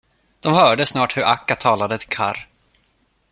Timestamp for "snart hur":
0.85-1.23